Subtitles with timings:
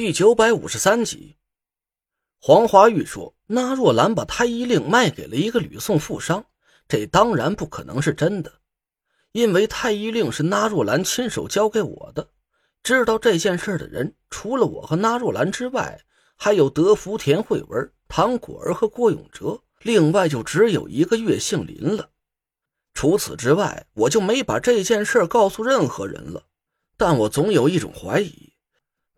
[0.00, 1.36] 第九百五十三集，
[2.40, 6.46] 黄华玉说：“那若兰把太医令卖给了一个吕宋富商，
[6.88, 8.50] 这当然不可能是真的，
[9.32, 12.30] 因为太医令是那若兰亲手交给我的。
[12.82, 16.00] 知道这件事的人，除了我和那若兰之外，
[16.34, 22.08] 还有德福田慧文、唐果儿和郭永哲，另外就只有一个岳姓林了。
[22.94, 26.46] 除此之外，我就没把这件事告诉任何人了。
[26.96, 28.48] 但我总有一种怀疑。”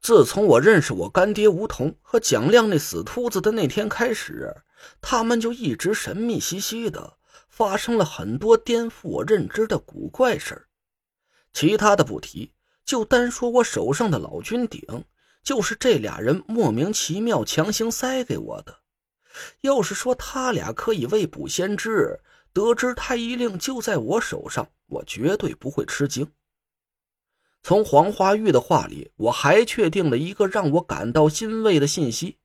[0.02, 4.52] 自从我认识我干爹吴桐和蒋亮那死秃子的那天开始，
[5.00, 10.66] 他们就一直神秘兮兮的，发生了很多颠覆我认知的古怪事儿。
[11.52, 12.52] 其他的不提，
[12.84, 15.04] 就单说我手上的老君鼎，
[15.44, 18.80] 就是这俩人莫名其妙强行塞给我的。
[19.60, 22.18] 要是说他俩可以未卜先知，
[22.52, 26.28] 得知太医令就在我手上，我绝对不会吃惊。
[27.62, 32.38] 从黄花玉的话里，我还确定了一个让我感到欣慰的信息：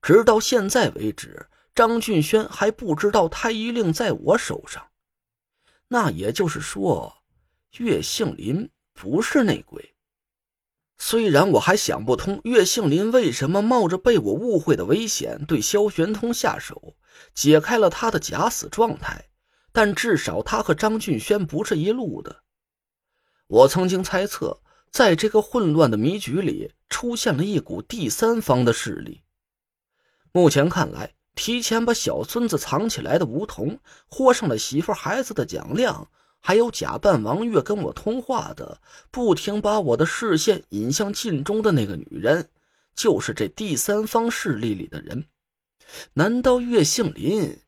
[0.00, 4.86] 直到现在为止，张俊轩还不知道太医令在我手上。
[5.88, 7.16] 那也就是说，
[7.78, 9.94] 岳杏林不是内鬼。
[10.98, 16.94] 虽然我还想不通岳杏林为什么冒着被我误会的危险对萧玄通下手，
[17.34, 19.28] 解开了他的假死状态，
[19.72, 22.43] 但至少他和张俊轩不是一路的。
[23.46, 29.22] 我曾经猜测，在这个混乱的迷局里，出现了一股第三方的势力。
[30.32, 33.78] 目前看来，提前把小孙子藏起来的吴桐，
[34.08, 36.08] 豁上了媳妇孩子的蒋亮，
[36.40, 42.48] 还有假扮王月跟我通话的，不停把我的视线引向镜中的那个女人，
[42.96, 45.26] 就是这第三方势力里的人。
[46.14, 47.60] 难道岳杏林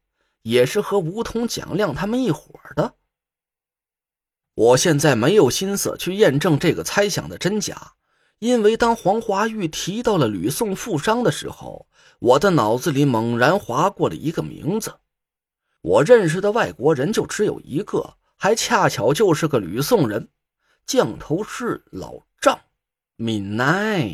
[0.42, 2.94] 也是和吴桐、蒋亮他们一伙的？
[4.56, 7.92] 我现在没有心思去验证这个猜想的真假，
[8.38, 11.86] 因为当黄华玉提到了吕宋富商的时候，
[12.20, 14.94] 我的脑子里猛然划过了一个名字。
[15.82, 20.26] 我认识的外国人就只有一个，还恰巧就是个吕宋人，
[20.86, 22.58] 降头师老丈，
[23.16, 24.10] 闽南。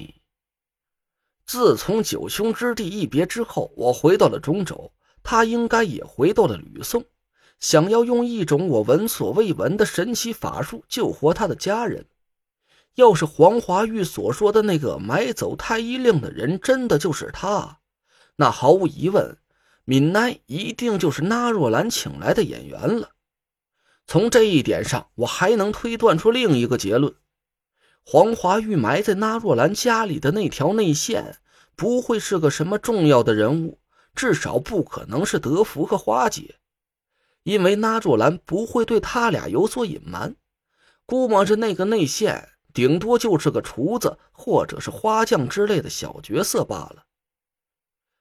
[1.47, 7.05] 自从九兄之弟一别之后，我回到了中州，他应该也回到了吕宋。
[7.62, 12.06] 想要用一种我闻所未闻的神奇法术救活他的家人。
[12.97, 17.78] 要是黄华玉所说的那个买走太医令的人真的就是他，
[18.34, 19.39] 那毫无疑问，
[19.84, 23.11] 闽南一定就是纳若兰请来的演员了。
[24.09, 27.15] 从这一点上，我还能推断出另一个结论：
[28.05, 31.39] 黄华玉埋在纳若兰家里的那条内线，
[31.77, 33.78] 不会是个什么重要的人物，
[34.17, 36.56] 至少不可能是德福和花姐。
[37.42, 40.36] 因为那若兰不会对他俩有所隐瞒，
[41.06, 47.04] 估摸着那个内线顶多就是个厨子或者是花匠之类的小角色罢了。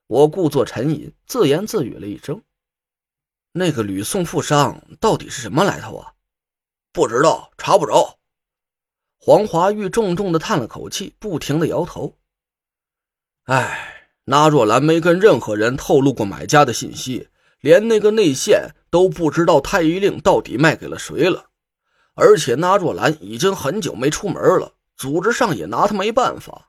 [0.07, 2.41] 我故作沉吟，自言自语了一声
[3.53, 6.13] ：“那个吕宋富商到底是什么来头啊？”
[6.91, 8.17] 不知道，查不着。
[9.17, 12.17] 黄华玉重重的叹了口气，不停的摇头
[13.45, 17.29] ：“哎，那若兰没跟任何人透露过买家的信息。”
[17.61, 21.46] 连那个内线都不知道太医令到底卖给了谁了，
[22.13, 26.68] 而且那若兰已经很久没出门了，组织上也拿他没办法。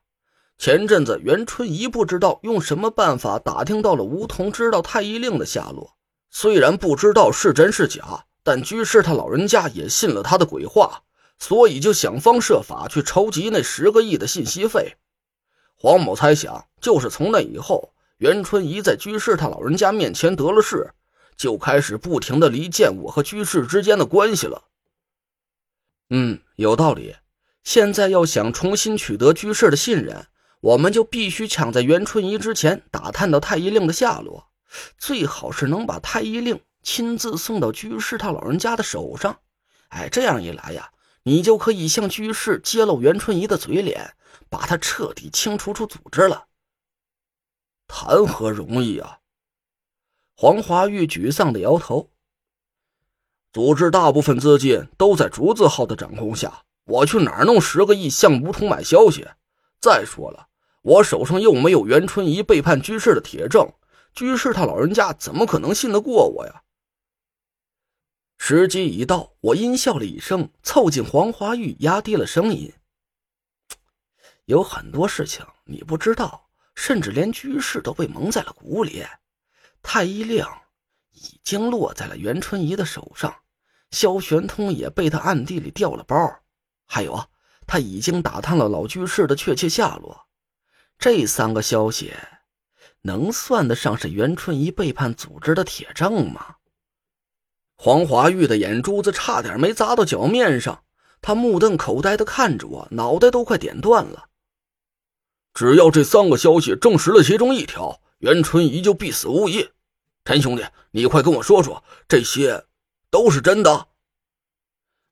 [0.56, 5.97] 前阵子袁春怡不知道用什么办法打听到了吴桐知道太医令的下落，
[6.31, 11.03] 虽然不知道是真是假，但居士他老人家也信了他的鬼话，
[11.41, 14.94] 所以就想方设法去筹集那十个亿的信息费。
[15.75, 17.93] 黄某猜想，就是从那以后。
[18.19, 20.93] 袁春怡在居士他老人家面前得了势，
[21.42, 24.62] 就开始不停的离间我和居士之间的关系了。
[26.10, 27.16] 嗯，有道理。
[27.64, 30.28] 现在要想重新取得居士的信任，
[30.60, 34.47] 我们就必须抢在袁春怡之前打探到太医令的下落，
[34.97, 39.41] 最好是能把太医令亲自送到居士他老人家的手上。
[39.88, 40.92] 哎，这样一来呀，
[41.25, 44.14] 你就可以向居士揭露袁春怡的嘴脸，
[44.48, 46.46] 把他彻底清除出组织了。
[47.88, 49.19] 谈何容易啊！
[50.34, 52.11] 黄华玉沮丧的摇头。
[53.52, 59.29] 组织大部分资金都在竹字号的掌控下，我去哪儿弄十个亿向梧桐买消息？
[59.79, 60.49] 再说了，
[60.82, 63.70] 我手上又没有袁春怡背叛居士的铁证，
[64.14, 66.62] 居士他老人家怎么可能信得过我呀？
[68.38, 72.73] 时机一到，我阴笑了一声，凑近黄华玉，压低了声音
[74.46, 79.05] ：“有很多事情你不知道。”甚至连居士都被蒙在了鼓里，
[79.82, 80.46] 太医令
[81.11, 83.34] 已经落在了袁春怡的手上，
[83.90, 86.17] 萧玄通也被他暗地里调了包，
[86.87, 87.26] 还有啊，
[87.67, 90.26] 他已经打探了老居士的确切下落。
[90.99, 92.14] 这三个消息，
[93.02, 96.56] 能算得上是袁春怡背叛组织的铁证吗？
[97.76, 100.84] 黄华玉的眼珠子差点没砸到脚面上，
[101.20, 104.29] 他目瞪口呆的看着我，脑袋都快点断了。
[105.52, 109.69] 只要这三个消息证实了其中一条，袁春怡就必死无疑。
[110.24, 112.66] 陈兄弟，你快跟我说说，这些
[113.10, 113.88] 都是真的？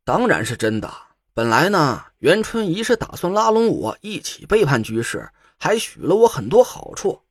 [0.04, 0.88] 当然是真的。
[1.34, 5.28] 本来呢，袁春怡是打算拉拢我一起背叛居士，
[5.58, 7.22] 还许了我很多好处。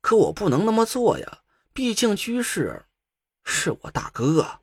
[0.00, 1.40] 可我不能那么做呀，
[1.74, 2.86] 毕竟居士
[3.44, 4.60] 是我大哥。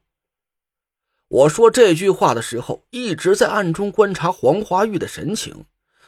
[1.28, 5.66] 我说这句话的时候，一直在暗中观察黄华玉的神情。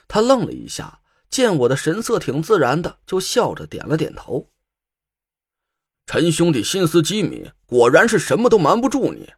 [0.07, 1.01] 他愣了一下。
[1.29, 4.49] 见我的神色挺自然的，就笑着点了点头。
[6.05, 9.29] 陈兄弟心思机敏，果然是什么都瞒不住你。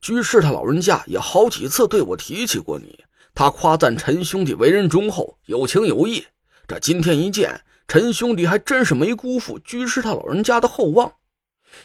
[0.00, 3.04] 居士他老人家也好几次对我提起过你，
[3.34, 6.26] 他夸赞陈兄弟为人忠厚、有情有义。
[6.66, 11.12] 这今天一见，陈兄弟还真是没辜负居士他老人家的厚望。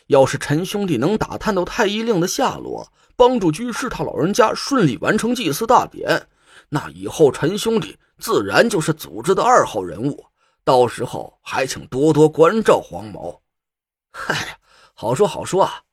[0.08, 6.28] 要是陈兄弟能打探到太医令的下落，帮助居士他老人家顺利完成祭祀大典，
[6.74, 8.00] 那以后陈兄弟……
[8.18, 10.28] 自然就是组织的二号人物，
[10.64, 13.42] 到时候还请多多关照黄毛。
[14.14, 14.60] 嗨，
[14.94, 15.86] 好说好说啊！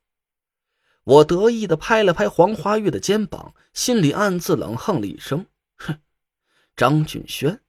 [1.04, 5.46] 我得意的拍了拍黄华玉的肩膀，心里暗自冷哼了一声
[5.80, 5.98] ：“哼，
[6.76, 7.62] 张俊轩，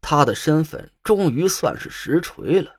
[0.00, 2.76] 他的身份终于算是实锤了。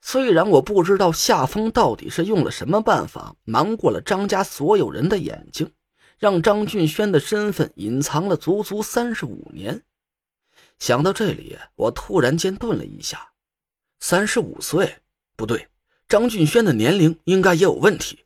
[0.00, 5.70] 虽然我不知道夏风到底是用了什么办法瞒过了张家所有人的眼睛，
[6.18, 9.82] 让张俊轩的身份隐藏了足足三十五年。”
[10.78, 13.30] 想到这里，我突然间顿了一下，
[14.00, 14.98] 三十五岁
[15.36, 15.68] 不对，
[16.08, 18.24] 张俊轩的年龄应该也有问题。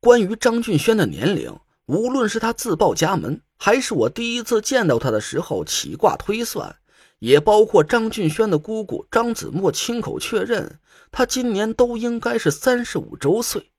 [0.00, 6.74] 关于张俊轩的年龄，无论是他自报家门，还是我第一次见到他的时候起卦推算，
[7.18, 10.80] 也包括张俊轩的姑姑张子墨亲口确认，
[11.12, 13.70] 他今年都应该是三十五周岁。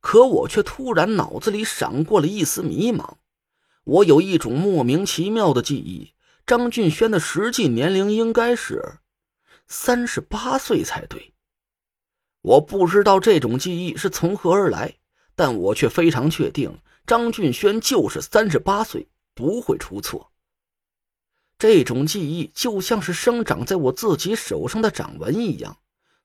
[0.00, 3.14] 可我却突然脑子里闪过了一丝迷茫，
[3.84, 6.14] 我有一种莫名其妙的记忆。
[6.46, 9.00] 张俊轩的实际年龄应该是
[9.66, 11.34] 三十八岁才对。
[12.40, 14.94] 我不知道这种记忆是从何而来，
[15.34, 20.32] 但我却非常确定张俊轩就是三十八岁，不会出错。
[21.58, 25.76] 这种记忆就像是生长在我自己手上的掌纹一样，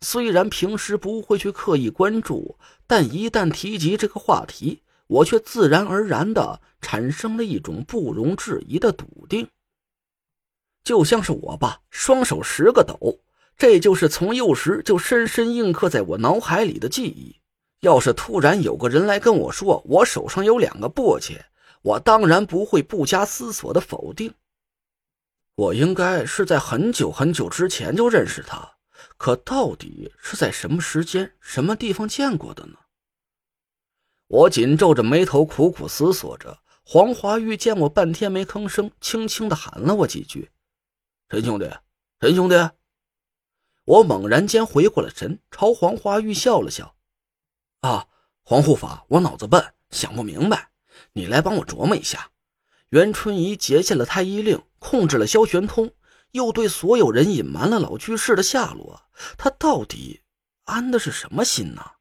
[0.03, 9.47] 虽然平时不会去刻意关注，但一旦提及这个话题，我却自然而然的产生了一种不容置疑的笃定。
[10.83, 13.19] 就像是我吧，双手十个斗，
[13.57, 17.37] 这就是从幼时就深深印刻在我脑海里的记忆。
[17.79, 21.39] 要是突然有个人来跟我说我手上有两个簸箕，
[21.81, 24.33] 我当然不会不加思索的否定。
[25.55, 28.73] 我应该是在很久很久之前就认识他，
[29.23, 32.77] 可到底是在什么时间、什么地方见过的呢？
[34.27, 36.59] 我紧皱着眉头，苦苦思索着。
[36.83, 40.51] 黄华玉见我半天没吭声，轻轻的喊了我几句。
[41.29, 41.71] 陈兄弟，
[42.19, 42.55] 陈兄弟，
[43.85, 46.97] 我猛然间回过了神，朝黄花玉笑了笑。
[47.79, 48.09] 啊，
[48.43, 50.71] 黄护法，我脑子笨，想不明白，
[51.13, 52.31] 你来帮我琢磨一下。
[52.89, 55.93] 袁春怡结下了太医令，控制了萧玄通，
[56.33, 59.03] 又对所有人隐瞒了老居士的下落，
[59.37, 60.21] 他到底
[60.65, 61.92] 安的是什么心呢？